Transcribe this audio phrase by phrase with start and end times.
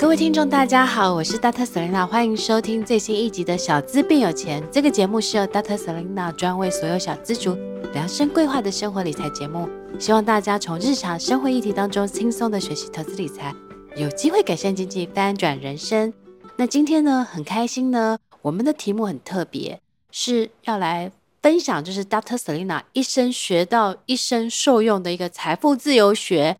[0.00, 1.66] 各位听众，大家好，我是 Dr.
[1.66, 4.62] Selina，欢迎收听最新一集的《小资变有钱》。
[4.70, 5.76] 这个节目是由 Dr.
[5.76, 7.54] Selina 专为所有小资族
[7.92, 9.68] 量身规划的生活理财节目，
[9.98, 13.54] 希望大家从日常生活议题当中轻松的学习投资理财，
[13.94, 16.10] 有机会改善经济，翻转人生。
[16.56, 19.78] 那今天呢，很开心呢，我们的题目很特别，
[20.10, 21.12] 是要来
[21.42, 22.38] 分享，就是 Dr.
[22.38, 26.56] Selina 一生学到、一生受用的一个财富自由学。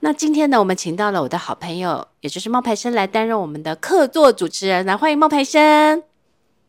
[0.00, 6.04] 那今天呢，我们请到了我的好朋友，也就是冒牌生来担任我们的客座主持人，来欢迎冒牌生。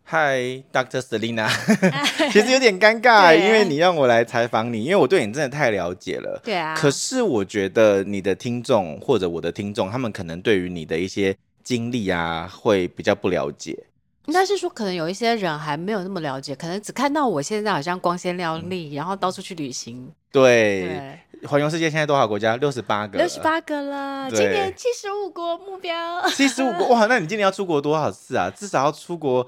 [0.05, 0.99] Hi，Dr.
[0.99, 1.47] Selina，
[2.33, 6.41] 其实有点尴尬，因为你让我来采访你，因为我对你真的太了解了。
[6.43, 6.73] 对啊。
[6.75, 13.77] 可是我觉得你的听众或者我的听众，他们可能对于你的一些经历啊，会比较不了解。
[14.25, 20.11] 应该是说，可能有一些人还没有那么了解，可能只看到我现在好像光鲜亮丽，嗯、然后到处去旅行。
[20.31, 20.87] 对。
[20.87, 22.55] 对环游世界现在多少国家？
[22.57, 23.17] 六十八个。
[23.17, 26.27] 六十八个了，今年七十五国目标。
[26.29, 27.05] 七十五国 哇！
[27.05, 28.49] 那你今年要出国多少次啊？
[28.49, 29.47] 至少要出国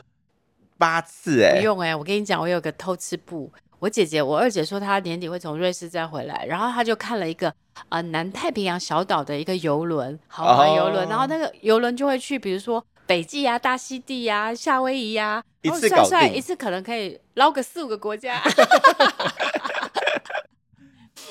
[0.78, 1.58] 八次哎、欸。
[1.58, 3.52] 不用哎、欸，我跟你讲，我有个偷吃部。
[3.80, 18.42] 我姐姐，我二姐说她年底会从瑞士再回来，然后她就看了一个啊、呃、南太平洋小岛的一个游轮，豪华游轮，哦、然后那个游轮就会去，比如说北极呀、啊、大溪地呀、啊、夏威夷呀、啊，一次搞定，一次可能可以捞个四五个国家。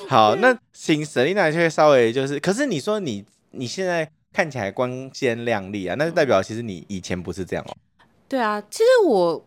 [0.07, 7.75] 好，那请 Selena 就稍微就是，可是你说你你现在看起来光鲜亮丽啊，那就代表其实你以前不是这样哦。
[8.27, 9.45] 对啊，其实我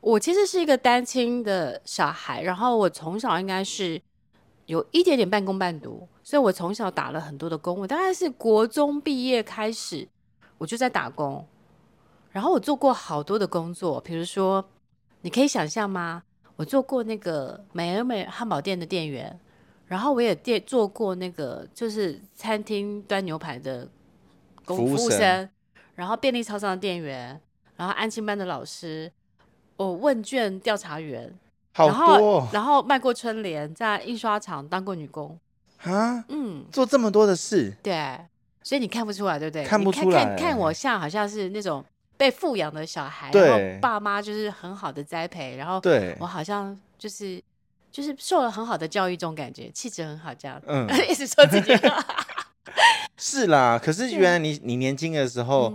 [0.00, 4.00] 我其实是一个单亲的小孩，然后我从小应该是
[4.66, 10.08] 有一点点半工半读，所以我从小打了很多的工，我大概是国中毕业开始
[10.58, 11.46] 我就在打工，
[12.32, 14.64] 然后我做过好多的工作，比如说
[15.20, 16.24] 你可以想象吗？
[16.56, 19.38] 我做过那个美而美汉堡店的店员。
[19.92, 23.86] 然后我也店做过那个，就是餐厅端牛排的
[24.64, 25.46] 服务生，
[25.94, 27.38] 然后便利超商的店员，
[27.76, 29.12] 然后安心班的老师，
[29.76, 31.30] 我问卷调查员，
[31.74, 35.38] 好多、哦然，然后卖过春联，在印刷厂当过女工，
[35.82, 38.18] 啊，嗯，做这么多的事，对，
[38.62, 39.62] 所以你看不出来，对不对？
[39.62, 41.84] 看不出来，看看，看我像好像是那种
[42.16, 47.38] 被富养的小孩，然后爸妈就是很好的栽培，然后对我好像就是。
[47.92, 50.60] 就是受了很好的教育，这种感觉，气质很好，这样。
[50.66, 51.72] 嗯， 一直说自己。
[53.18, 55.72] 是啦，可是原来你你年轻的时候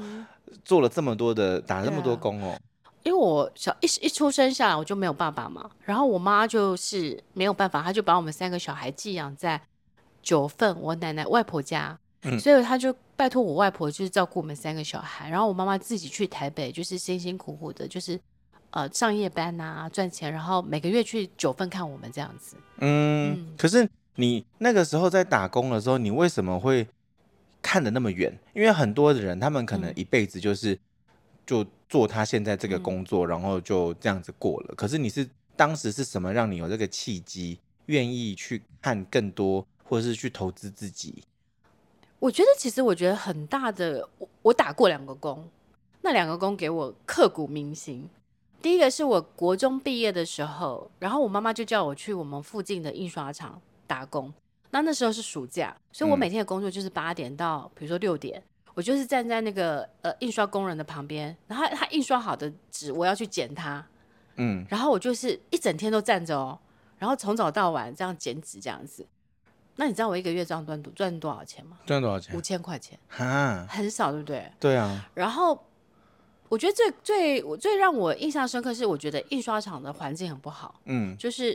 [0.66, 2.60] 做了这么多的，打了这么多工哦。
[3.04, 9.62] 因为我小一一出生下来我就没有爸爸嘛，然后我妈就是没有办法，她就把我们三个小孩寄养在
[10.22, 18.20] 九份我奶奶外婆家，嗯，所以她就拜托我外婆就是照顾我们三个小孩，然后我妈妈自己去台北，就是辛辛苦苦的，就是。
[18.78, 22.56] 呃，上夜班呐、啊，赚钱，然后每个月去九份看我们这样子。
[22.78, 26.88] 嗯，嗯，可是你那个时候在打工的时候，你为什么会
[27.60, 28.38] 看得那么远？
[28.54, 30.78] 因为很多的人，他们可能一辈子就是
[31.44, 34.76] 就做他现在这个工作，嗯、然后就这样子过了。
[34.76, 41.24] 可是你是当时是什么让你有这个契机，愿意去看更多，或者是去投资自己？
[42.20, 45.50] 我觉得，其实我觉得很大的，我我打过两个工，
[46.04, 48.08] 那两个工给我刻骨铭心。
[48.62, 54.34] 第一个是我国中毕业的时候，然后我妈妈就叫我去我们附近的印刷厂打工。
[54.72, 63.86] 那那时候是暑假，所以我每天的工作就是八点到，比如说六点，我就是站在那个呃印刷工人的旁边，然后他印刷好的纸我要去剪它，
[64.36, 66.60] 嗯，然后我就是一整天都站着哦，
[66.98, 69.08] 然后从早到晚这样剪纸这样子。
[69.78, 71.78] 那你知道我一个月这样赚多赚多少钱吗？
[71.86, 72.36] 赚多少钱？
[72.36, 74.52] 五千块钱，哈，很少，对不对？
[74.60, 75.10] 对啊。
[75.14, 75.64] 然后。
[76.50, 80.80] 我觉得最最我最让我印象深刻是，我觉得印刷厂的环境很不好。
[80.86, 81.54] 嗯，就是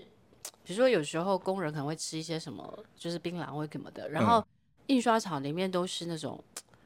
[0.63, 4.45] 比如说有时候工人可能会吃一些什么，就是槟榔或什么的，然后
[4.89, 6.43] 印刷厂里面都是那种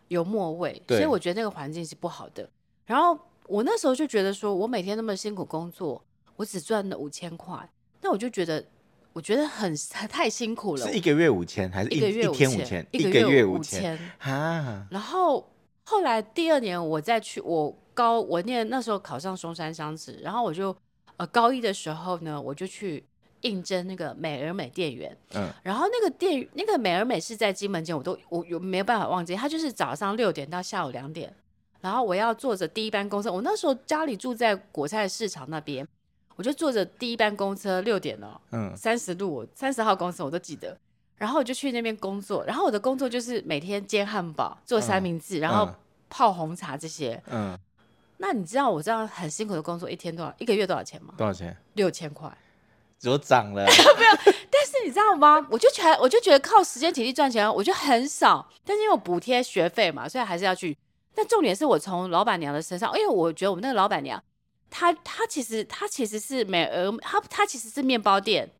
[0.09, 2.49] 油墨味，所以我觉得那个环境是不好的。
[2.85, 3.19] 然后
[3.49, 6.01] 我那时候就觉得说，我每天那么辛苦工作，
[6.37, 7.69] 我只赚了五千块，
[8.03, 8.65] 那我就觉得
[9.13, 9.75] 我觉得很
[10.09, 10.87] 太辛苦了。
[10.87, 12.87] 是一个月五千还是一个月五千？
[12.93, 14.87] 一个月五千啊！
[14.93, 15.51] 然后
[15.83, 17.77] 后来第二年我再去我。
[17.97, 20.77] 高我念那时候考上松山商职，然后我就
[21.17, 23.03] 呃高一的时候呢，我就去
[23.41, 25.17] 应征那个美而美店员。
[25.33, 31.35] 嗯，然后那个店那个美而美是在金门街，我都我有没有办法忘记，他就是早上六点到下午两点，
[31.81, 33.33] 然后我要坐着第一班公车。
[33.33, 35.89] 我那时候家里住在果菜市场那边，
[36.37, 40.77] 我就坐着第一班公车六点了，嗯，三十路三十号公车我都记得，
[41.17, 45.67] 然后我就去那边工作，然后我的工作就是每天煎汉堡、做三明治，嗯、然后
[46.11, 47.59] 泡红茶这些，嗯。
[48.19, 50.35] 那你知道我这样很辛苦的工作一天多少？
[50.39, 51.15] 一个月多少钱吗？
[51.17, 51.57] 多少钱？
[51.75, 52.31] 六千块，
[53.03, 53.65] 有涨了。
[53.69, 55.47] 没有，但是你知道吗？
[55.51, 58.49] 我就觉得，我就觉得靠时间体力赚钱，我觉得很少。
[58.65, 60.77] 但是因为我补贴学费嘛，所以还是要去
[61.15, 64.23] 但重点是我从老板娘的身上，因为我觉得我们那个老板娘，
[64.71, 68.51] 她她其实她其实是美俄她她其实是面包店。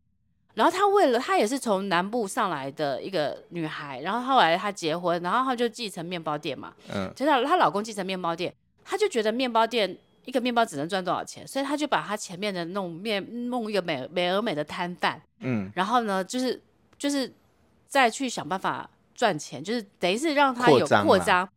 [0.55, 6.73] 然后她为了她也是从南部上来的一个女孩，然后后来她结婚，然后她就继承面包店嘛。
[6.95, 8.55] 嗯，知道她老公继承面包店，
[8.89, 15.21] 她就觉得面包店一个面包只能赚多少钱，所以他就把他前面的弄面弄一个美美而美的摊贩。
[15.41, 16.61] 嗯，然后呢，就是
[16.97, 17.33] 就是
[17.89, 21.49] 再去想办法赚钱，就是等于是让他有扩张。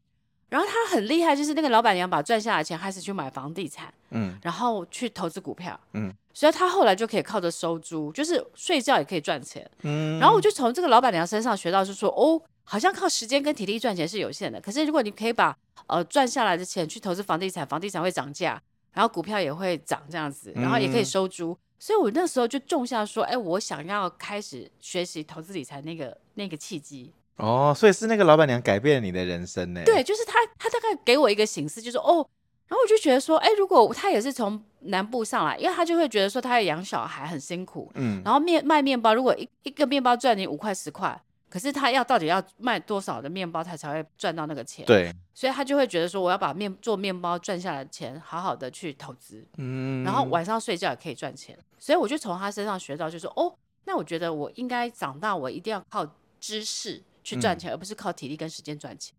[0.49, 6.11] 然后他很厉害，就是那个老板娘把赚下来的钱开始去买房地产，嗯，然后去投资股票，嗯。
[6.33, 9.69] 所以他后来就可以靠着收租，就是睡觉也可以赚钱。
[9.81, 14.61] 嗯，然后我就从这个老板娘身上学到，就是说，哦，好像靠时间跟体力赚钱是有限的。
[14.61, 15.57] 可是如果你可以把
[15.87, 18.61] 呃赚下来的钱去投资房地产，房地产会涨价，
[18.93, 21.51] 然后股票也会涨这样子，然后也可以收租。
[21.51, 27.11] 嗯、所以我那时候就种下说，哎，我想要开始学习投资理财那个那个契机。
[27.37, 29.81] 哦，所以是那个老板娘改变了你的人生呢？
[29.83, 32.29] 对，就是他，他大概给我一个形式，就是哦。
[32.67, 41.19] 然后我就觉得说，哎，如果他也是从南部上来，因为他就会觉得说，他要养小孩很辛苦，嗯，然后面卖面包，如果一一个面包赚你五块十块，
[41.49, 44.85] 可是他要到底要卖多少的面包，他才会赚到那个钱？
[44.85, 53.51] 对，所以他就会觉得说，我要把面做面包赚下来的钱，好好的去投资，嗯，然后晚上睡觉也可以赚钱，所以我就从他身上学到，就是说，哦，
[53.85, 56.05] 那我觉得我应该长大，我一定要靠
[56.39, 59.15] 知识去赚钱，嗯，而不是靠体力跟时间赚钱。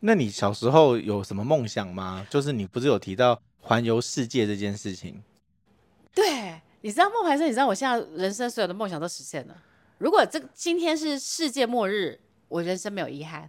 [0.00, 2.26] 那你小时候有什么梦想吗？
[2.28, 5.22] 就是你不是有提到环游世界这件事情？
[6.14, 9.56] 对，你知道梦还是你知道我现在人生所有的梦想都实现了。
[10.02, 12.18] 如果这今天是世界末日，
[12.48, 13.48] 我人生没有遗憾。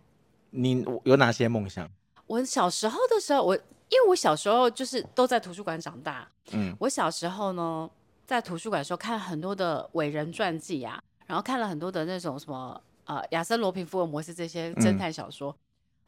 [0.52, 1.90] 你有哪些梦想？
[2.28, 6.30] 我小时候的时候，我因为我小时候就是都在图书馆长大。
[6.52, 7.90] 嗯，我小时候呢，
[8.28, 15.52] 在图书馆的时候看很多的伟人传记啊，然后看了很多的那种什么呃亚森罗平、福尔摩斯这些侦探小说。
[15.52, 15.58] 嗯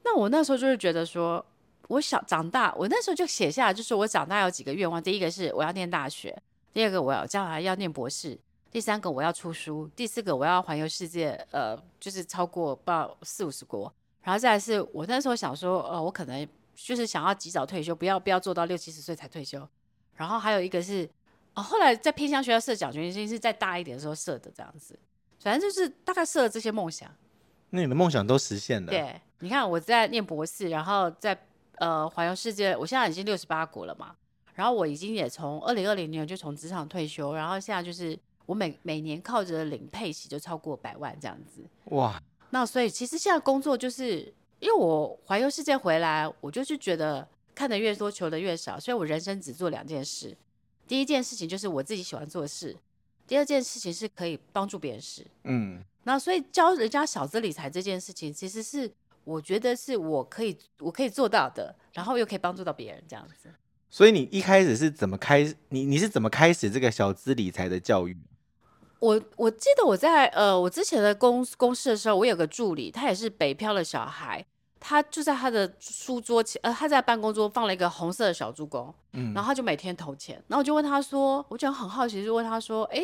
[0.03, 1.43] 那我那时候就是觉得说，
[1.87, 5.01] 我小长大，我那时候就写下来，就是我长大有几个愿望。
[5.01, 6.39] 第一个是我要念大学，
[6.71, 8.39] 第二个我要将来要念博士，
[8.75, 13.89] 第三个我要出书，第四个我要环游世界，呃，就是超过不知道四五十国。
[14.21, 16.45] 然后再来是我那时候想说，呃，我可能
[16.75, 19.65] 就是想要及早退休，不要不要做到六七十岁才退休。
[20.15, 21.09] 然后还有一个是，
[21.53, 24.99] 哦，后来在偏向学校设奖学金是再大一点的时候设的这样子，
[25.39, 27.09] 反正就是大概设了这些梦想。
[27.69, 28.89] 那你的梦想都实现了？
[28.89, 29.21] 对。
[29.39, 31.45] 你看我在念博士，然后在
[31.77, 34.17] 呃环游世界，我现在已经六十八国了嘛。
[34.55, 41.63] 然后我已经也从二零二零年就从职场退休，然后现在就是我每每年靠着领配息就超过百万这样子。
[41.85, 42.21] 哇！
[42.49, 50.35] 那所以其实现在工作就是因为我环游世界回来，我就是觉得看的越多求的越少，所以我人生只做两件事。
[50.87, 52.75] 第一件事情就是我自己喜欢做的事，
[53.27, 55.25] 第二件事情是可以帮助别人事。
[55.43, 55.83] 嗯。
[56.03, 58.91] 那所以教人家小资理财这件事情，其实是。
[59.25, 63.49] 我觉得是我可以我可以做到的，然后又可以帮助到别人这样子。
[63.89, 65.51] 所以你一开始是怎么开？
[65.69, 68.15] 你你是怎么开始这个小资理财的教育？
[68.99, 74.45] 我我记得我在呃我之前的公公司的时候，我有个助理，他也是北漂的小孩，
[74.79, 83.03] 他就在他的书桌前，呃他在办公桌放了一个红色的小猪公，嗯，然后他就每天投钱，然后我就问他说，我就很好奇，就问他说，哎，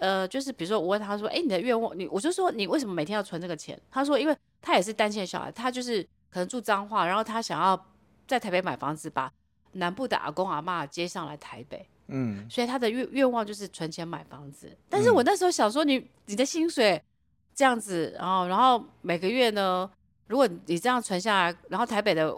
[0.00, 3.80] 呃，就是比如说我问他说，哎，你的愿望，你我就说你为什么每天要存这个钱？
[3.90, 4.36] 他说因为。
[4.64, 7.86] 他也是单亲小孩，他就是可能住彰化，然后他想要
[8.28, 9.28] 在台北买房子，把
[9.72, 11.84] 南部的阿公阿嬷接上来台北。
[12.12, 14.70] 嗯，所以他的愿愿望就是存钱买房子。
[14.88, 17.02] 但是我那时候想说你，你你的薪水
[17.54, 19.90] 这样子，然后然后每个月呢，
[20.28, 22.36] 如果你这样存下来，然后台北的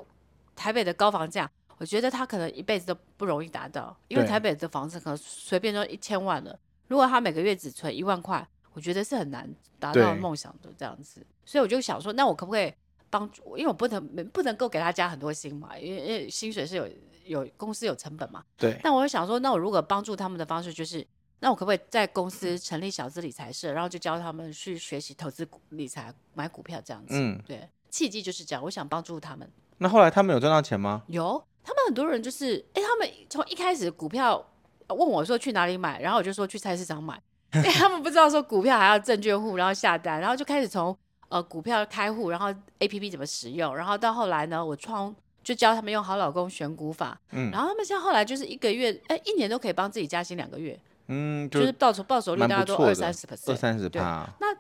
[0.57, 6.59] 台北的高房价，我觉得他可能一辈子都不容易达到，因为台北的房子可能随便都一千万了。
[6.88, 8.47] 如果他每个月只存一万块。
[8.76, 12.75] 我觉得是很难达到梦想的这样子，所以我就想说，那我可不可以
[13.14, 13.56] 帮助？
[13.56, 16.88] 因为我不能不能够给他加很多薪嘛，因为因为薪水是有
[17.26, 18.42] 有公司有成本嘛。
[18.56, 18.76] 对。
[18.83, 21.06] 但我就想说，那我如果帮助他们的方式就是，
[21.38, 27.14] 那我可不可以在公司成立小资理财社，然后就教他们去学习投资理财、买股票这样子？
[27.16, 27.68] 嗯，对。
[27.88, 29.49] 契机就是这样，我想帮助他们。
[29.78, 31.04] 那后来他们有赚到钱吗？
[31.06, 34.44] 有，他们很多人就是，哎，他们从一开始股票
[34.88, 37.21] 问我说去哪里买，然后我就说去菜市场买。
[37.54, 40.97] 因为他们不知道说股票还要证券户，然后下单，然后就开始从
[41.28, 50.78] 呃股票开户，然后 APP 怎么使用，然后到后来呢，我创就教他们用好老公选股法，嗯，然后他们现在后来就是一个月，哎，一年都可以帮自己加薪两个月，
[51.09, 54.54] 嗯，就，就是报酬报酬率大概都二三十 percent，二三十趴，那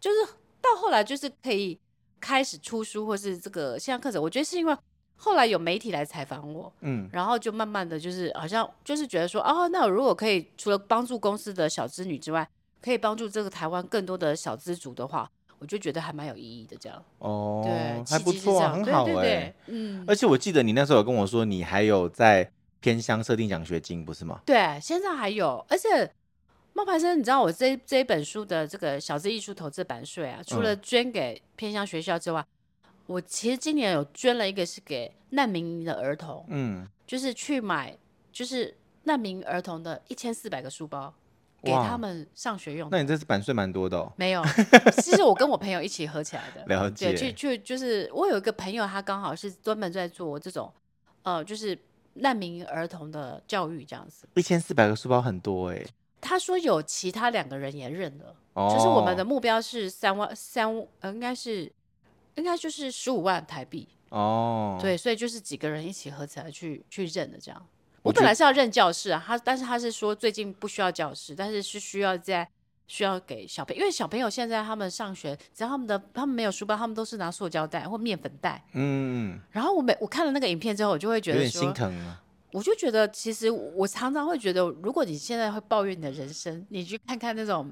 [0.00, 1.78] 就是到后来就是可以
[2.20, 4.76] 开始出书或是这个线上课程，我觉得是因为。
[5.20, 12.48] 后来有媒体来采访我，嗯，然后就慢慢的就是好像就是觉得说，哦，那我如果可以除了帮助公司的小资女之外，
[12.80, 16.76] 可以帮助这个台湾更多的小资族的话，我就觉得还蛮有意义的。
[16.76, 19.54] 这样哦，对，还不错啊，很好哎、欸。
[19.66, 22.50] 嗯，而且我记得你那时候有跟我说，你还有在
[22.80, 24.40] 偏乡设定奖学金，不是吗？
[24.44, 26.12] 对，现在还有，而且。
[26.74, 32.40] 冒牌生，你知道我这这一本书的这个小资艺术投资版税啊，除了捐给偏乡学校之外，
[32.84, 37.98] 嗯、我其实今年有捐了一个是给难民的儿童，嗯，就是去买
[38.30, 38.72] 就是
[39.02, 41.12] 难民儿童的一千四百个书包，
[41.62, 42.88] 给他们上学用。
[42.90, 44.12] 那你这次版税蛮多的哦？
[44.16, 44.42] 没有，
[45.02, 46.64] 其实我跟我朋友一起合起来的。
[46.66, 47.14] 了解。
[47.16, 50.72] 去去就是我有一个朋友，他刚好是专门在做这种
[51.22, 51.76] 呃，就是
[52.14, 54.28] 难民儿童的教育这样子。
[54.34, 55.86] 一千四百个书包很多哎、欸。
[56.20, 60.68] 他说有其他两个人也认了，哦、就是我们的目标是三万三，
[61.00, 61.70] 呃，应该是
[62.34, 64.76] 应该就是十五万台币哦。
[64.80, 67.66] 对，所以就是几个人一起合起来去去认的这样。
[68.02, 72.48] 我，本来是要认教室啊，他但是他是说最近不需要教室，但是是需要在
[72.86, 78.64] 需要给小朋友，因为小朋友现在他们上学，只要他们的他们没有书包，他们都是拿塑胶袋或面粉袋。
[78.72, 82.22] 嗯，然后我每我看了那个影片之后，我就会觉得说有点心疼啊。
[82.52, 87.70] 我就觉得，其实我常常会觉得，如果你现在会抱怨你的人生，你去看看那种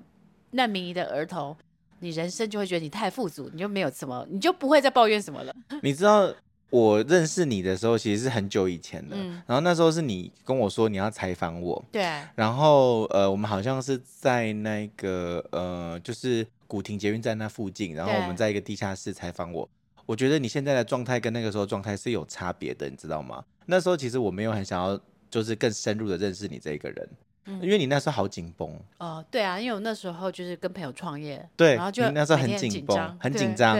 [0.50, 1.56] 难民营的儿童，
[2.00, 5.56] 你人生就会觉得你太富足，你就没有什么，你就不会再抱怨什么了。
[5.80, 6.30] 你知道
[6.70, 12.02] 我认识你的时候，其实是很久以前的，嗯、然后那时候是你跟我说你要采访我，对，
[12.35, 19.68] 然后呃，我们好像是在那个呃，就是古亭捷运站那附近，然后我们在一个地下室采访我。
[20.04, 23.42] 我觉得你现在的状态跟那个时候状态是有差别的，你知道吗？
[23.66, 27.08] 那时候其实我没有很想要，就是更深入的认识你这一个人，
[27.46, 28.78] 嗯、因为你那时候好紧绷。
[28.99, 33.76] 哦，对啊，因为我那时候就是跟朋友创业，对，然后就你那时候很紧绷，很紧张。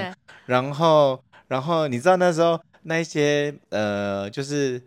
[0.47, 4.81] 然后，然后你知道那时候那一些呃，就是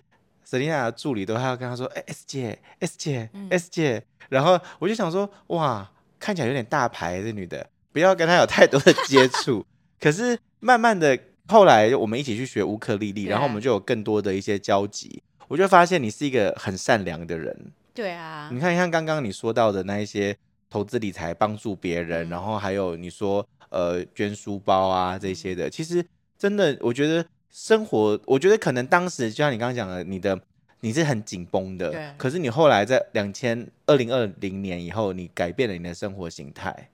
[0.47, 5.89] Selina 的助理都还要跟他说：“哎，S 姐，S 姐，S 姐。”然后我就想说：“哇，
[6.19, 9.65] 看起来有点大牌，这女的，不要跟她有太多的接触。”
[9.99, 11.17] 可是慢慢的。
[11.51, 15.19] 后来我们一起去学乌克丽丽，然后我们就有更多的一些交集。
[15.47, 17.71] 我就发现你是一个很善良的人。
[17.91, 20.37] 对啊，你看像刚刚你说到的那一些
[20.69, 26.05] 投资理财、帮助别人，然后还有你说呃捐书包啊这些的，其实
[26.37, 30.39] 真的我觉得生活，我觉得可能当时就像你刚刚讲的，你的
[30.81, 32.13] 你是很紧绷的，对。
[32.17, 36.89] 可是你后来在两千二零二零年以后，你改变了你的生活形态。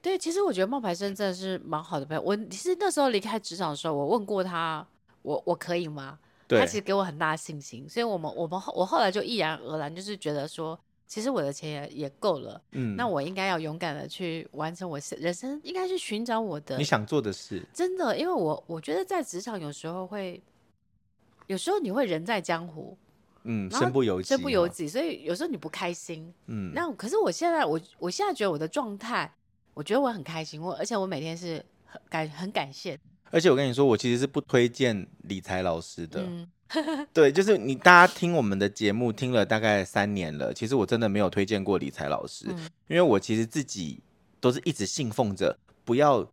[0.00, 2.22] 对，其实我觉得冒牌生真的是蛮好的朋友。
[2.22, 4.86] 我其实那时候离开职场的时候，我问过他，
[5.22, 6.18] 我我可以吗？
[6.46, 17.62] 对他其实给我很大的信心，所以我们我们后我后来就毅然而然，就是觉得说，其实我的钱也也够了，嗯，那我应该要勇敢的去完成我人生，应该去寻找我的你想做的事。
[17.72, 20.42] 真的，因为我我觉得在职场有时候会，
[21.46, 22.96] 有时候你会人在江湖，
[23.44, 29.32] 嗯，身不由己，身不由己，所以有时候你不开心，嗯，那可是我现在我我现在觉得我的状态。
[29.76, 32.98] 我觉得我很开心，我而且我每天是很感很感谢。
[33.30, 36.22] 而且我跟你说，我其实是不推荐理财老师的。
[36.22, 36.48] 嗯、
[37.12, 42.58] 对，就是你大家听我们的节目听了大概三年了，其实我真的没有推荐过理财老师，嗯、
[42.88, 44.00] 因为我其实自己
[44.40, 46.28] 都是一直信奉着不要，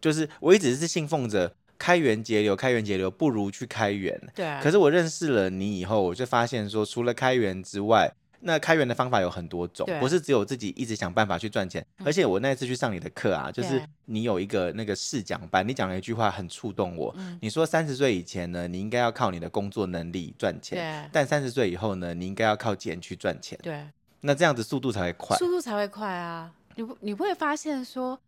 [0.00, 4.20] 就是我一直是信奉着开源节流，开源节流不如去开源。
[4.34, 4.60] 对、啊。
[4.62, 8.12] 可是我认识了你以后，我就发现说，除了开源之外，
[8.44, 11.84] 那开源的方法有很多种，不是只有自己一直想办法去赚钱。
[11.98, 17.14] 嗯、而且我那次去上你的课啊，就是你有一个那个试讲班，你讲了一句话很触动我。
[17.16, 23.58] 嗯、你说三十岁以前呢，你应该要靠你的工作能力赚钱，但三十岁以后呢，你应该要靠钱去赚钱。
[23.62, 23.86] 对，
[24.20, 26.52] 那这样子速度才会快，速度才会快啊！
[26.74, 28.18] 你不你不会发现说，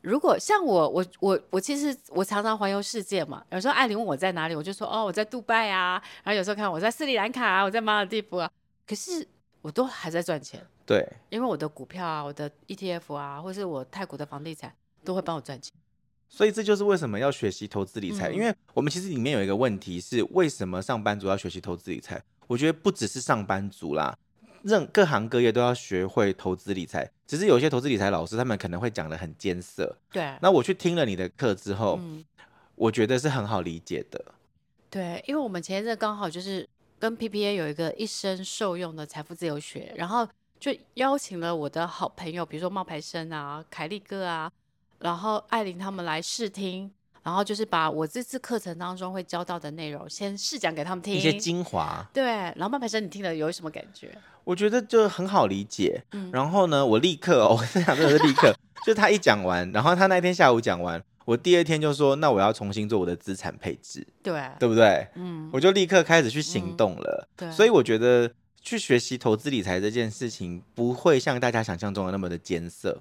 [0.00, 3.42] 如果像我，我我我其实我常常环游世界嘛。
[3.50, 6.02] 有时候艾琳问我在哪里，我就说哦，我在杜拜啊。
[6.24, 8.50] 然后有时候看我在斯里兰卡啊，我在马尔地夫啊。
[8.84, 9.26] 可是
[9.62, 15.72] 我都还在赚钱，对，因为我的股票啊，我的 ETF 啊，或是我泰国的房地产都会帮我赚钱，
[16.28, 18.28] 所以这就是为什么要学习投资理财。
[18.30, 22.20] 嗯、因为我们其实里面有一个问题是，为什么上班族要学习投资理财？
[22.48, 24.18] 我觉得不只是上班族啦，
[24.62, 27.08] 任各行各业都要学会投资理财。
[27.24, 30.36] 只是有些投资理财老师他们可能会讲的很艰涩，对。
[30.42, 32.24] 那我去听了你的课之后，嗯、
[32.74, 34.24] 我觉得是很好理解的。
[34.90, 36.68] 对，因为我们前一阵刚好就是。
[37.02, 40.24] 跟 PPA 有一个一生受用的财富自由学，然后
[40.60, 44.48] 就邀请了我的好朋友，比如说冒牌生啊、凯利哥啊，
[45.00, 46.88] 然后艾琳他们来试听，
[47.24, 52.08] 然后就是把我这次课程当中会教到的内容先试讲给他们听，一些精华。
[52.12, 54.16] 对，然后冒牌生你听了有什么感觉？
[54.44, 56.00] 我觉得就很好理解。
[56.12, 58.54] 嗯，然后呢，我立刻、哦，我分享这个是立刻，
[58.86, 61.02] 就他一讲完，然后他那天下午讲完。
[61.24, 65.06] 我第二天就说，那我要重新做我的资产配置，对，对不对？
[65.14, 67.28] 嗯，我就立刻开始去行动了。
[67.36, 73.00] 嗯、对，所以我觉得去学习投资理财这件事情不会像大家想象中的那么的艰涩，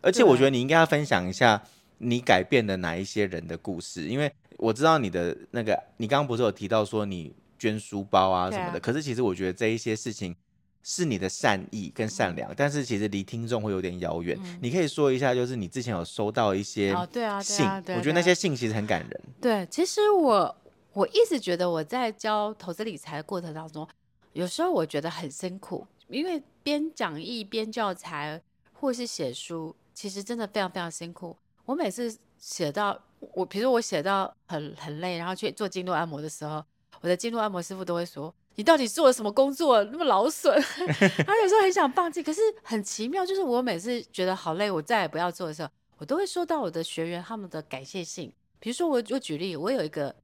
[0.00, 1.62] 而且我觉得你应该要分享一下
[1.98, 4.04] 你改变的哪一些人的故事？
[4.04, 10.34] 因为我知道你的那个，你刚刚不是有提到说你捐书包啊什么的，啊、可是其实我觉得这一些事情
[10.82, 14.38] 是你的善意跟善良，嗯、但是其实离听众会有点遥远。
[14.42, 19.20] 嗯、你可以说一下，就是你之前有收到一些信，对啊，信啊，我觉得那些信其实很感人。
[19.40, 20.56] 对，其实我
[20.92, 23.86] 我一直觉得我在教投资理财的过程当中，
[24.32, 28.40] 有时候我觉得很辛苦，因为边讲义、边教材
[28.72, 31.36] 或是写书，其实真的非常非常辛苦。
[31.66, 32.98] 我每次写到
[33.34, 36.64] 我，比如说我写到很很累，然后去做经络按摩的时候，
[37.02, 40.60] 我的经络按摩师傅都会说：“你到底做了什么工作，那么劳损？”
[41.26, 48.32] 他有时候很想放弃，可是很奇妙，就是我每次觉得好累，我再也不要做的时候，我都会收到我的学员他们的感谢信。
[48.58, 50.14] 比如说我，我我举例，我有一个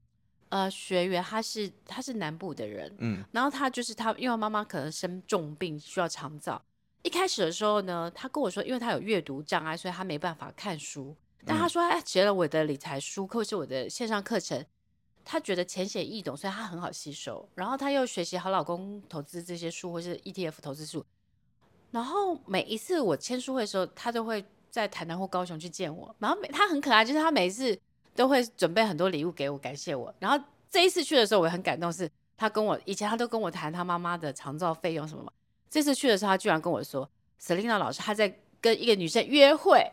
[0.51, 6.61] 呃学员，他是他是南部的人，嗯，然后他就是他，因为妈妈可能生重病需要长照，
[7.03, 11.17] 一开始的时候呢，他跟我说，因为他有阅读障碍，所以他没办法看书。
[11.49, 14.67] 但他说，哎，学了我的理财书，或是我的线上课程，
[15.29, 17.47] 他觉得浅显易懂，所以他很好吸收。
[17.57, 21.05] 然后他又学习好老公投资这些书，或是 ETF 投资书。
[21.91, 26.15] 然后每一次我签书会的时候，他都会在台南或高雄去见我。
[26.21, 27.77] 然后每他很可爱，就是他每一次
[28.15, 30.15] 都会准备很多礼物给我，感谢我。
[30.21, 35.33] 然后这一次去的时候，我也很感动，是他跟我以前他都跟我谈他妈妈的长照费用什么嘛。
[35.69, 37.11] 这次去的时候，他居然跟我说
[37.43, 39.91] ，Selina 老师他在跟一个女生约会。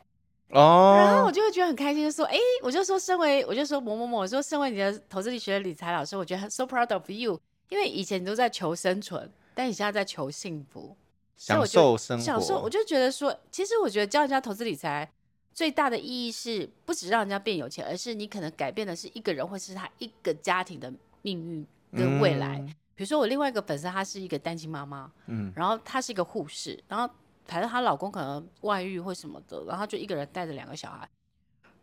[0.54, 10.96] 哦，然后我就会觉得很开心，就说，哎，我就说，身为，我就说某某某，我说，身为你的投资理学的理财老师，我觉得很 so proud of you，因为以前你都在求生存，但你现在在求幸福，
[11.36, 12.62] 享受生活，享受。
[12.62, 15.10] 我就觉得说，其实我觉得教人家投资理财
[15.56, 20.94] 最大的意义是，不止让人家变有钱，而是你可能改变的是一个人或是他一个家庭的
[21.24, 22.60] 命运跟未来。
[22.60, 27.12] 嗯、比如说我另外一个粉丝，她是一个单亲妈妈，嗯，然后她是一个护士，然后。
[27.46, 31.08] 反正她老公可能外遇或什么的，然后她就一个人带着两个小孩。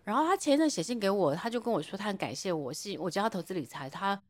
[0.02, 4.20] 然后她前一阵写信给我，她就跟我说，她很感谢我，是我教她投资理财，她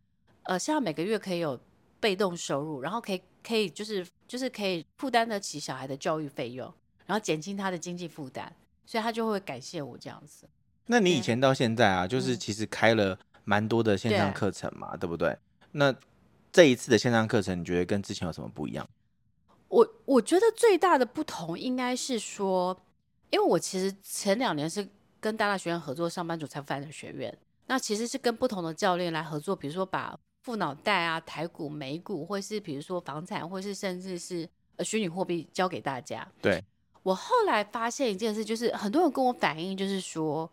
[0.43, 1.59] 呃现在每个月可以有
[2.01, 6.73] 被动收入，然后可以可以就是就是可以负担得起小孩的教育费用，
[7.07, 8.53] 然后减轻她的经济负担，
[8.85, 10.49] 所以她就会感谢我这样子。
[10.87, 15.39] 那你以前到现在啊，就是其实开了蛮多的线上课程嘛，对，对不对？
[15.73, 15.95] 那
[16.51, 18.89] 这一次的线上课程，你觉得跟之前有什么不一样？
[19.71, 22.77] 我我觉得最大的不同应该是说，
[23.31, 24.87] 因为我其实前两年是
[25.21, 27.33] 跟大大学院合作上班族财富发展学院，
[27.67, 36.27] 那其实是跟不同的教练来合作，比如说把副脑袋啊、台股、美股，或是比如说房产，或是甚至是呃虚拟货币交给大家。
[36.43, 36.63] 对。
[37.05, 40.51] 我后来发现一件事，就是很多人跟我反映，就是说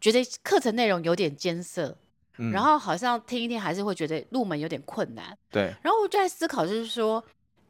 [0.00, 1.96] 觉得课程内容有点艰涩，
[2.38, 5.38] 嗯，然后好像听一听还是会觉得入门有点困难。
[5.52, 5.72] 对。
[5.82, 7.24] 然后我就在思考，就是说。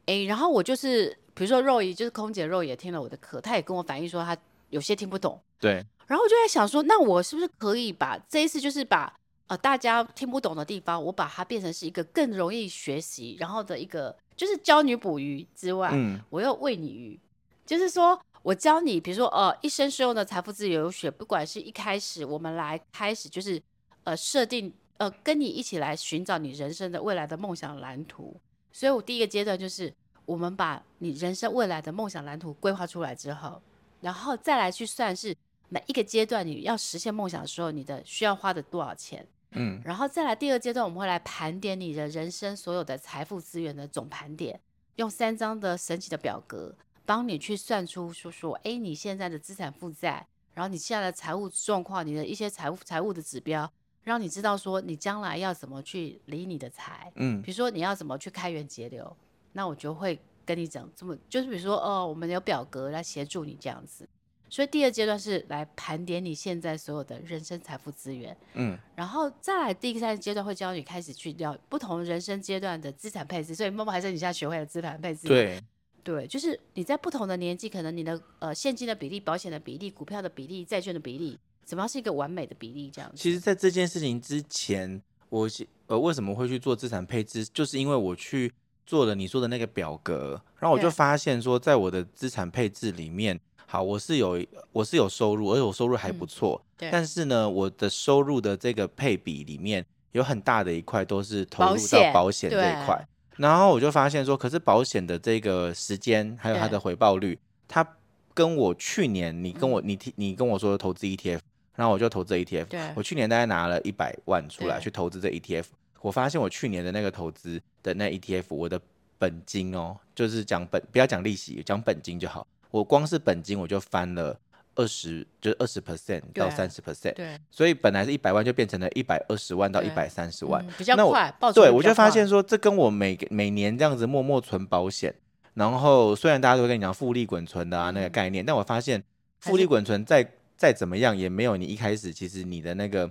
[0.07, 4.35] 哎，然后我就是，比如说肉姨，就是空姐肉也听了我的课，她也跟我反映说她
[4.69, 5.39] 有些听不懂。
[5.59, 5.85] 对。
[6.07, 9.13] 然后我就在想说，那我是不是可以把这一次就是把
[9.47, 17.19] 呃大家听不懂的地方，我把它变成是一个更容易学习，然后的一个就是教你捕鱼之外，嗯，我又喂你鱼，
[17.65, 23.61] 就是说我教你，比如说呃一生适用的财富自由学，不管是一开始我们来开始就是
[24.05, 28.39] 呃设定呃跟你一起来寻找你人生的未来的梦想蓝图。
[28.77, 29.91] 所以，我第一个阶段就是，
[30.23, 33.59] 我们把你人生未来的梦想蓝图规划出来之后，
[34.01, 35.35] 然后再来去算是
[35.67, 39.25] 每一个阶段你要实现梦想的时候，你的需要花的多少钱。
[39.53, 44.61] 嗯，然后再来第二阶段，我们会来盘点你的人生所有的财富资源的总盘点，
[44.97, 53.71] 用三张的神奇的表格帮你去算出说说，哎，你现在的资产负债，然后你现在的财务状况，你的一些财务财务的指标。
[54.07, 59.13] 让你知道说你将来要怎么去理你的财，嗯，比如说你要怎么去开源节流，
[59.51, 64.07] 那我就会跟你讲这么，就是比如说哦，我们有表格来协助你这样子。
[64.49, 73.53] 所以第二阶段是来盘点你现在所有的人生财富资源，嗯，然后再来第三阶段会教你开始去聊不同人生阶段的资产配置。
[73.53, 75.61] 所以默默还是你现在学会了资产配置，对，
[76.01, 81.37] 对，就是你在不同的年纪，可能你的呃现金的比例、保险的比例、股票的比例、债券的比例。
[81.67, 82.89] 怎么样是一个完美的比例？
[82.89, 83.17] 这样子。
[83.17, 85.49] 其实，在这件事情之前，我
[85.87, 88.53] 呃为什么会去做资产配置，就是因为我去
[88.85, 96.63] 做了你说的那个表格，然后我就发现说，在我的资产配置里面，好，我是有我是有收入，而且我收入还不错。
[96.77, 107.85] 但是呢，我的收入的这个配比里面有很大的一块都是投入到保险这一块，然后我就发现说，可是保险的这个时间还有它的回报率，它
[108.33, 111.41] 跟我去年你跟我、嗯、你你跟我说的投资 ETF。
[111.77, 112.81] 然后我就投资 ETF，对。
[112.95, 115.63] 我去年大概拿了一百万出来去投资这 ETF，
[116.01, 118.81] 我发现我去年的那个投资的那 ETF，我的
[119.17, 124.37] 本金哦，就是讲本不要讲利息，讲本金就好，我光是本金我就翻了
[124.75, 131.35] 二十，就是二十 percent 到三十 percent，对，所以本来是一百万就变成了一百二十万到一百三十万，嗯，比较快。
[131.39, 135.13] 那我对，我就发现说，这跟我每每年这样子默默存保险，
[135.55, 139.03] 然后虽然大家都会跟你讲复利滚存的啊那个概念，嗯，但我发现
[139.39, 140.23] 复利滚存再
[140.57, 143.09] 再怎么样也没有你一开始其实你的那个。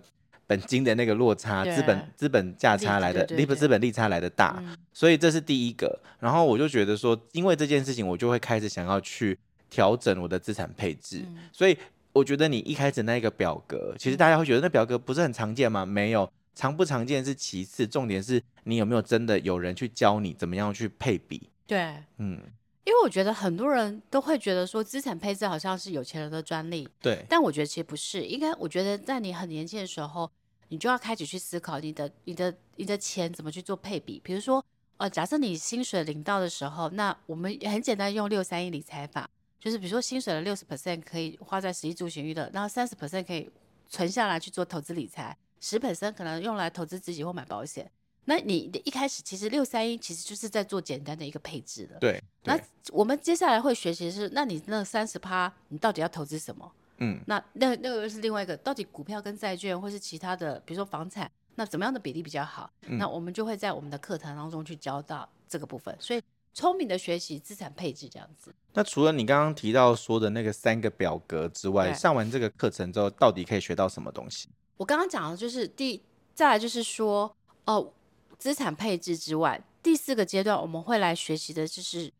[0.48, 6.00] 本金的那个落差，资本资本价差来的，利不资本利差来的大，嗯，所以这是第一个。
[6.20, 9.36] 然后我就觉得说，因为这件事情，我就会开始想要去
[9.68, 11.38] 调整我的资产配置，嗯。
[11.52, 11.76] 所以
[12.12, 15.84] 我觉得你一开始那个表格，其实大家会觉得那表格不是很常见吗？
[15.84, 21.50] 没有，常不常见是其次，重点是你有没有真的有人去教你怎么样去配比。
[21.66, 22.40] 对，嗯。
[22.86, 27.26] 因为我觉得很多人都会觉得说资产配置好像是有钱人的专利，对。
[27.28, 30.30] 但我觉得其实不是，应该我觉得在你很年轻的时候，
[30.68, 34.20] 你就要开始去思考你的、你的、你的钱怎么去做配比。
[34.22, 34.64] 比如说，
[34.98, 43.50] 呃，假设你薪水领到的时候，那我们很简单用六三一理财法，就是比如说薪水的六十 percent 可以花在食衣住行娱乐，然后三十 percent 可以
[43.88, 47.90] 存下来去做投资理财，十 percent 可能用来投资自己或买保险。
[48.28, 51.96] 那你的一开始其实六三一其实就是在做简单的一个配置的。
[52.00, 52.20] 对。
[52.42, 52.58] 那
[52.92, 56.72] 我们接下来会学习是，那你那三十趴，你到底要投资什么？
[56.98, 57.20] 嗯。
[57.26, 62.68] 那那那个是另外一个，到底股票跟债券或是其他的，比如说房产，那怎么样的比例比较好？
[62.82, 62.98] 嗯。
[62.98, 65.96] 那我们就会在我们的课堂当中去教到这个部分。
[66.00, 66.20] 所以
[66.52, 68.52] 聪明的学习资产配置这样子。
[68.74, 74.48] 那除了你刚刚提到说的那个三个表格之外，上完这个课程之后，到底可以学到什么东西？
[74.76, 76.02] 我刚刚讲的就是第，
[76.34, 77.32] 再来就是说
[77.66, 77.76] 哦。
[77.76, 77.92] 呃
[78.38, 82.12] 资产配置之外，第四个阶段我们会来学习的就是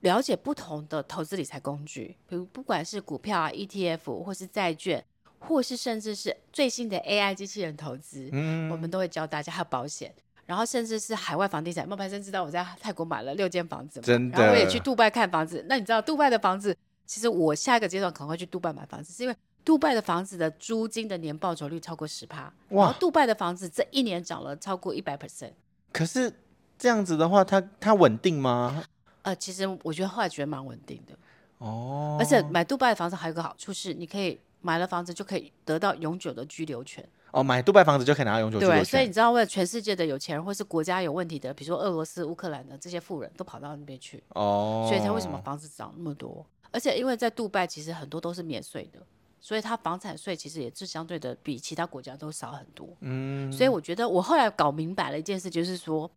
[0.00, 5.04] 了解不同的投资理财工具，比如不管是股票啊、ETF，或是债券，
[5.38, 9.52] 或是甚至是最新的 AI 机器人投资，嗯，我们都会教大家。
[9.52, 10.14] 还有保险，
[10.46, 11.86] 然后甚至是海外房地产。
[11.88, 15.64] 冒牌生知道我在泰国买了六间房子，真的，然后我也去杜拜看房子。
[15.68, 19.34] 那你知道杜拜的房子，其实我下一个阶段可能会去杜拜买房子，是因为。
[19.64, 22.84] 杜拜的房子的租金的年报酬率超过十趴，哇！
[22.84, 25.52] 然后杜拜的房子这一年涨了超过一百 percent。
[25.92, 26.32] 可是
[26.78, 28.82] 这样子的话，它它稳定吗？
[29.22, 31.14] 呃，其实我觉得后来觉得蛮稳定的
[31.58, 32.16] 哦。
[32.18, 37.06] 而且买杜拜的房子还有个好处是，你可以买了房子就可以得到永久的居留权。
[37.32, 38.80] 哦，买杜拜房子就可以拿到永久居留权。
[38.80, 46.44] 对，所以你知道，为了全世界的有钱人或是国家有问题的，比如说俄罗斯、乌克兰的这些富人都跑到那边去哦，所以他为什么房子涨那么多？
[46.72, 49.00] 而且因为在杜拜，其实很多都是免税的。
[49.40, 52.88] 所以它房产税其实也是相对的比其他国家都少很多。
[53.00, 56.08] 嗯，所以我觉得我后来搞明白了一件事，就是说，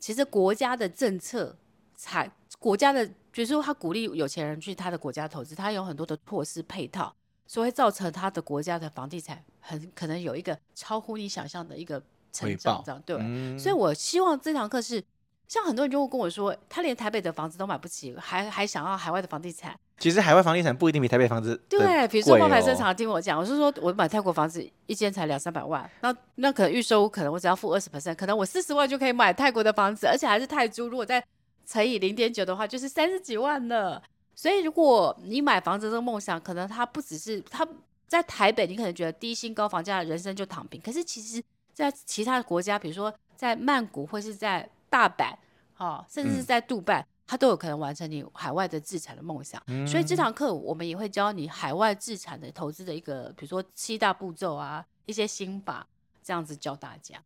[0.00, 1.56] 其实国家的政策，
[1.94, 7.14] 才国家的，就是说他鼓励有钱人去他的国家投资，他有很多的措施配套，
[7.46, 13.16] 所以会造成他的国家的房地产很可能有一个超乎你想象的一个成长，这样对。
[13.20, 15.02] 嗯，所以我希望这堂课是，
[15.46, 19.78] 像很多人就会跟我说，他连台北的房子都买不起，还还想要海外的房地产。
[19.96, 31.24] 其实海外房地产不一定比台北房子贵，哦、对，比如说冒牌生常听我讲，我是说我买泰国房子一间才两三百万，那那可能预售可能我只要付二十 percent，可能我四十万就可以买泰国的房子，而且还是泰铢，如果再
[31.64, 34.02] 乘以零点九的话，就是三十几万了。
[34.34, 37.66] 所以如果你买房子这个梦想，可能它不只是它
[38.08, 40.80] 在台北，你可能觉得低薪高房价，人生就躺平。
[40.80, 41.40] 可是其实，
[41.72, 45.32] 在其他的国家，比如说在曼谷或是在大阪，
[45.78, 47.00] 哦，甚至是在杜拜。
[47.00, 55.86] 嗯他都有可能完成你海外的资产的梦想，嗯，所以这堂课我们也会教你海外资产的投资的一个，比如说七大步骤啊，一些心法，
[56.22, 57.16] 这样子教大家。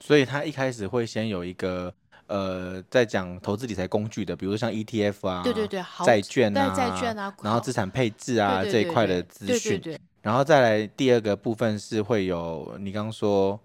[0.00, 1.94] 所以他一开始会先有一个
[2.26, 9.80] 呃，在讲投资理财工具的，比如说像 ETF 啊，对对对，债券啊，债券啊，然后资产配置啊这一块的资讯，
[10.22, 13.58] 然后再来第二个部分是会有你刚刚说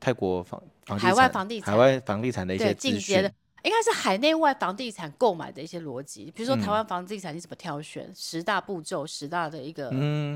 [0.00, 3.30] 泰国房房地产、海外房地产、海外房地产的一些资讯。
[3.64, 9.90] 应该是海内外房地产购买的一些逻辑，比如说台湾房地产你怎么挑选，嗯、十大步骤、十大的一个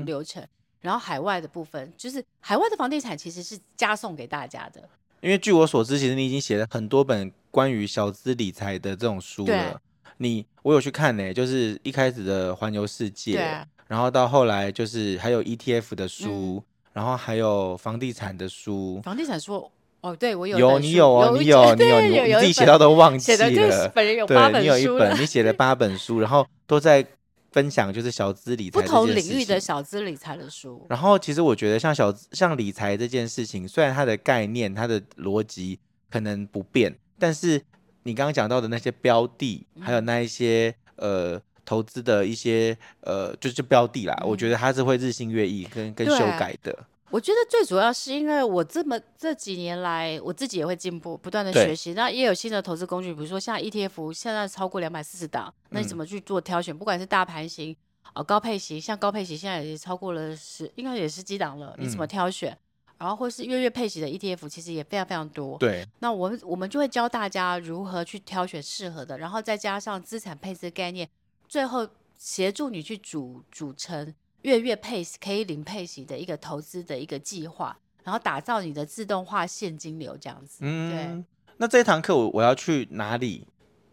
[0.05, 0.49] 流程，嗯，
[0.81, 4.87] 然后海外的部分就是海外的房地产其实是加送给大家的。
[5.21, 9.81] 因为据我所知，其实你已经写了很多本关于小资理财的这种书了。
[10.17, 19.01] 你我有去看呢，就是一开始的环游世界，然后到后来就是还有 ETF 的书，嗯，然后还有房地产的书。
[19.01, 19.71] 房地产书。
[20.03, 23.89] 哦，对我有有你有哦， 你有你有你有你自己写到都忘记了。
[23.95, 27.05] 本人有八本书，对，你有一本，你写了八本书，然后都在
[27.53, 30.85] 分享就是小资理财不同领域的小资理财的书。
[30.89, 35.79] 然后其实我觉得像小像理财这件事情，虽然它的概念、它的逻辑
[36.11, 37.61] 可能不变，但是
[38.03, 46.77] 你刚刚讲到的那些标的，还有那一些呃投资的一些呃就是标的啦，我觉得它是会日新月异跟跟修改的。
[47.13, 51.93] 我觉得最主要是因为我这么这几年来，我自己也会进步，不断的学习。
[51.93, 56.73] 那也有新的投资工具，比如说像 ETF，现在超过两百四十档，那你怎么去做挑选？
[56.73, 57.75] 嗯、不管是大盘型
[58.15, 62.51] 呃高配型，像高配型现在也超过了十，应该也是几档了，你怎么挑选？
[62.51, 62.57] 嗯、
[63.01, 65.55] 然后或是月月配息的 ETF，其实也非常非常多。
[65.59, 71.07] 对，那我们我们就会教大家如何去挑选适合的，然后再加上资产配置概念，
[71.47, 80.59] 最后协助你去组组成月月配息可以零配息的一个投资的一个计划，然后打造你的自动化现金流这样子。
[80.61, 81.25] 嗯，对。
[81.57, 83.45] 那这一堂课我我要去哪里？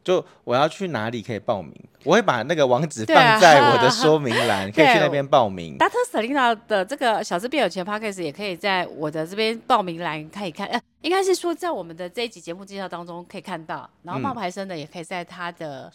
[0.03, 1.73] 就我要去哪里可以报名？
[2.05, 5.77] 我会把那个网址放在我的 说明栏，啊、可以去那边报名。
[5.77, 15.93] 达特 Selina 的这个小资变有钱 Podcast 也可以在我的这边报名栏可以看，呃，应该是说在我们的这一集节目介绍当中可以看到，然后冒牌生的也可以在他的。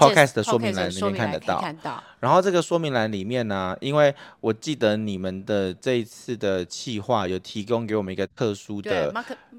[0.00, 2.02] Podcast 的说明栏里面看得到，看到。
[2.18, 9.12] 然后这个说明栏里面呢，因为我记得你们的这一次的企划有提供给我们一个特殊的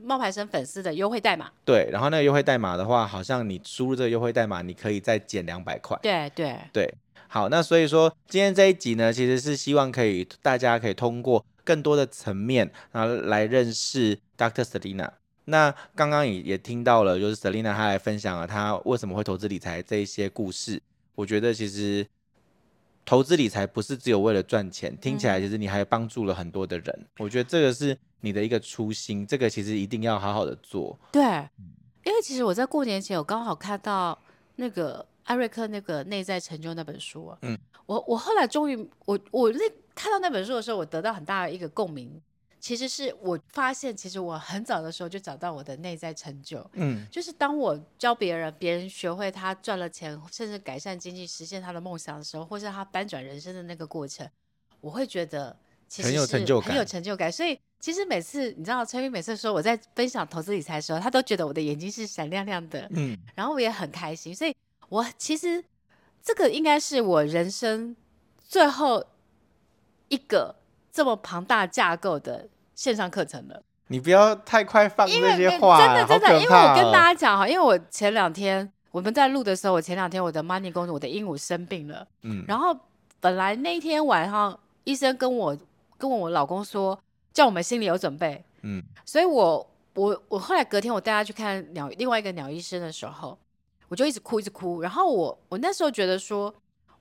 [0.04, 1.50] 冒牌生粉丝的优惠代码。
[1.64, 5.98] 对，然后那个优惠代码的话，好像你输入这个优惠代码，你可以再减两百块。
[6.02, 6.94] 对对对，
[7.28, 14.64] 好，那所以说今天这一集呢，其实是希望可以大家可以通过更多的层面，然后来认识 Dr.
[14.64, 15.10] Selena。
[15.52, 20.82] 那刚刚也也听到了，就是 Selina 她来分享了她为什么会投资理财这一些故事。
[21.14, 22.08] 我觉得其实
[23.06, 26.96] 投资理财不是只有为了赚钱，听起来其实你还帮助了很多的人。
[26.98, 30.98] 嗯、我觉得这个是你的一个初心，这个其实一定要好好的做。
[31.12, 31.22] 对，
[32.06, 34.18] 因为其实我在过年前我刚好看到
[34.56, 39.60] 那个艾瑞克那个内在成就那本书，嗯，我我后来终于我我那
[39.94, 42.22] 看到那本书的时候，我得到很大的一个共鸣。
[42.62, 46.64] 其实是我发现，其实我很早的时候就找到我的内在成就。
[46.74, 54.30] 嗯，就是当我教别人，别人学会他赚了钱，甚至改善经济、实现他的梦想的时候，或是他翻转人生的那个过程，
[54.80, 57.32] 我会觉得其实是很有成就感，很有成就感。
[57.32, 62.88] 所以其实每次你知道，崔斌每次说我在分享投资理财的时候，他都觉得我的眼睛是闪亮亮的。
[62.92, 64.36] 嗯，然后我也很开心。
[64.36, 64.56] 所以
[64.88, 65.64] 我其实
[66.22, 67.96] 这个应该是我人生
[68.48, 69.04] 最后
[70.10, 70.61] 一个。
[70.92, 82.78] 这么庞大架构的线上课程了，你不要太快放那些话，真的真的，因为我跟大家讲哈，因为我前两天我们在录的时候，我前两天我的 Money 公主，我的鹦鹉生病了，嗯，然后
[83.20, 85.58] 本来那一天晚上医生跟我
[85.98, 87.00] 跟我老公说，
[87.32, 93.38] 叫我们心里有准备，嗯，所以我我我后来隔天我带他去看鸟另外一个鸟医生的时候，
[93.88, 96.54] 我就一直哭一直哭，然后我我那时候觉得说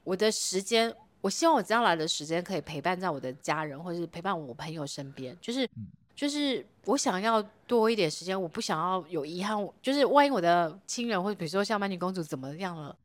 [0.05, 0.95] 我的时间。
[1.21, 5.37] 我希望我将来的时间可以陪伴在我的家人，或者是陪伴我朋友身边。
[5.41, 5.69] 就是，
[6.15, 9.57] 就是我想要多一点时间，我不想要有遗憾。
[9.83, 12.97] 就是万一我的亲人，或者比如说像曼妮公主怎么样了，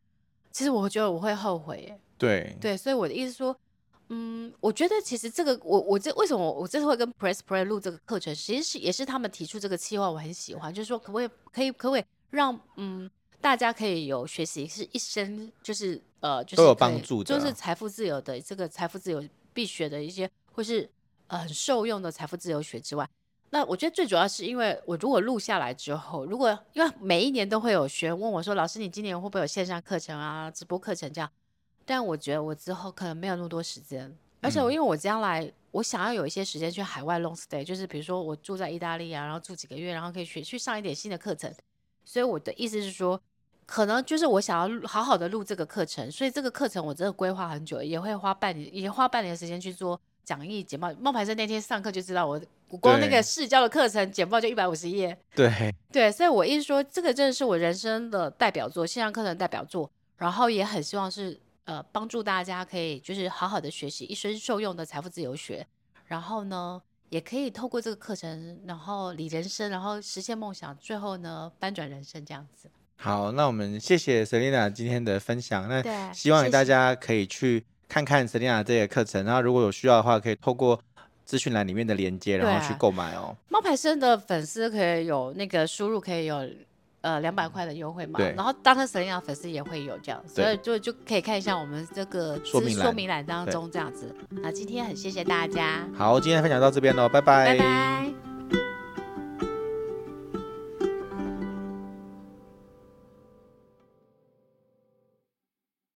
[0.51, 1.93] 其实我觉得我会后悔。
[2.17, 3.53] 对对，所以我的意思说，
[4.07, 10.73] 嗯，我觉得其实这个，我我这为什么我我这次会跟 Press Play 录这个课程，其实是也是他们提出这个计划，我很喜欢。
[10.73, 16.01] 就是说，可不可以可以可不可以让嗯大家可以有学习是一生就是。
[16.25, 20.89] 呃，就是都有帮助的，就是财富自由的这个财富自由必学的一些，或是
[21.27, 23.07] 呃很受用的财富自由学之外，
[23.51, 31.29] 那我觉得最主要是因为我如果录下来之后，如果因为每一年都会有学员问我说，老师你今年会不会有线上课程啊、直播课程这样？
[31.85, 34.11] 但我觉得我之后可能没有那么多时间，
[34.41, 41.53] 而且我因为我将来我想要有一些时间去海外 long stay，就是比如说我住在意大利啊，然后住几个月，然后可以学去上一点新的课程，
[42.03, 43.21] 所以我的意思是说。
[43.65, 50.93] 可能就是我想要好好的录这个课程，所以这个课程我真的规划很久，也会花半年，也花半年时间去做讲义简报。
[50.99, 55.17] 冒牌生那天上课就知道我，我光那个试教的课程简报就一百五十页。
[55.33, 59.89] 对对，所以我一直说这个真的是我人生的代表作，线上课程代表作。
[60.17, 65.65] 然后也很希望是呃帮助大家可以就是好好的学习一生受用的财富自由学，
[66.05, 72.69] 然后呢也可以透过这个课程，然后理人生，然后实现梦想，最后呢翻转人生这样子。
[72.97, 75.67] 好，那我们谢谢 Selina 今天的分享。
[75.69, 80.79] 那希望大家可以去看看 Selina 这个课程，然后如果有需要的话，可以透过
[81.23, 83.35] 资讯栏里面的链接，然后去购买哦。
[83.49, 86.47] 冒牌生的粉丝可以有那个输入，可以有
[87.01, 88.17] 呃两百块的优惠嘛？
[88.17, 88.33] 对。
[88.35, 88.87] 然后 Dr.
[88.87, 94.15] Selena 粉丝也会有这样，所以就就可以看一下我们这个说明说明栏当中这样子。
[94.29, 95.87] 那今天很谢谢大家。
[95.95, 97.45] 好，今天分享到这边喽，拜拜。
[97.45, 98.34] 拜拜。